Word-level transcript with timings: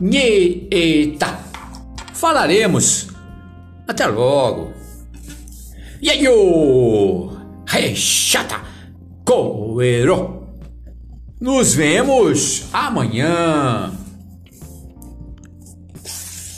Nheta. 0.00 1.38
Falaremos. 2.14 3.08
Até 3.86 4.06
logo. 4.06 4.72
Yayo. 6.00 7.30
Rechata. 7.66 8.60
Coero. 9.24 10.48
Nos 11.40 11.74
vemos 11.74 12.68
amanhã. 12.72 13.92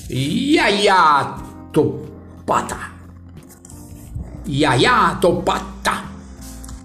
Iaia 0.09 1.37
topata. 1.73 2.93
Iaia 4.47 5.19
topata. 5.21 6.05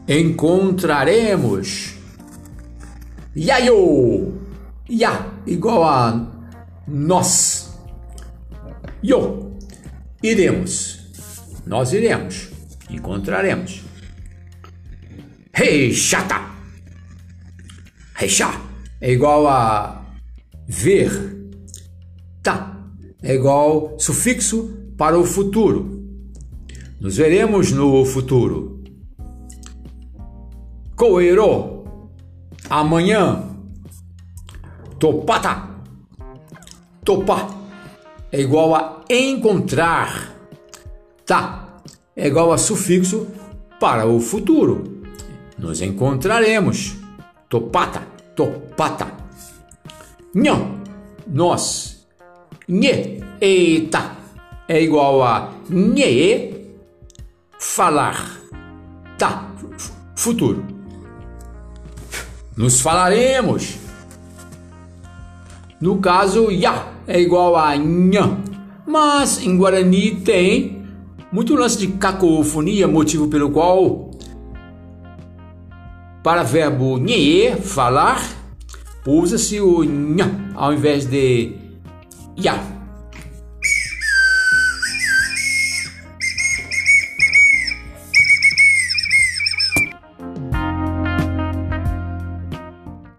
Encontraremos. 0.07 1.93
Iaio. 3.35 4.42
Ia 4.89 5.25
igual 5.45 5.83
a 5.83 6.31
nós. 6.87 7.79
Yo. 9.03 9.51
Iremos. 10.21 10.99
Nós 11.65 11.93
iremos. 11.93 12.49
Encontraremos. 12.89 13.83
Rei 15.53 15.93
chata. 15.93 16.41
Rechá 18.15 18.61
é 19.01 19.11
igual 19.11 19.47
a 19.47 20.05
ver. 20.67 21.11
Tá 22.41 22.73
é 23.21 23.35
igual 23.35 23.95
sufixo 23.97 24.69
para 24.97 25.17
o 25.17 25.23
futuro. 25.23 26.03
Nos 26.99 27.17
veremos 27.17 27.71
no 27.71 28.03
futuro. 28.05 28.83
Coero. 30.95 31.85
Amanhã. 32.69 33.52
Topata. 35.03 35.67
Topar 37.03 37.49
é 38.31 38.39
igual 38.39 38.73
a 38.73 39.03
encontrar. 39.09 40.33
Tá 41.25 41.81
é 42.15 42.27
igual 42.27 42.53
a 42.53 42.57
sufixo 42.57 43.27
para 43.81 44.05
o 44.07 44.21
futuro. 44.21 45.03
Nos 45.57 45.81
encontraremos. 45.81 46.95
Topata, 47.49 48.07
topata. 48.33 49.11
Nhã, 50.33 50.55
nós. 51.27 52.07
Nhê, 52.65 53.21
eita, 53.41 54.15
é 54.69 54.81
igual 54.81 55.21
a 55.21 55.51
nhê, 55.69 56.61
falar. 57.59 58.39
Tá, 59.17 59.51
futuro. 60.15 60.63
Nos 62.55 62.79
falaremos. 62.79 63.82
No 65.83 65.97
caso, 65.97 66.49
ya 66.49 66.93
é 67.05 67.19
igual 67.19 67.57
a 67.57 67.75
nhã. 67.75 68.37
Mas 68.87 69.45
em 69.45 69.57
Guarani 69.57 70.15
tem 70.15 70.81
muito 71.29 71.55
lance 71.55 71.77
de 71.77 71.87
cacofonia, 71.87 72.87
motivo 72.87 73.27
pelo 73.27 73.51
qual 73.51 74.09
para 76.23 76.41
verbo 76.41 76.97
nhê, 76.97 77.57
falar, 77.57 78.23
usa-se 79.05 79.59
o 79.59 79.83
nha 79.83 80.31
ao 80.55 80.73
invés 80.73 81.05
de 81.05 81.51
ya. 82.37 82.72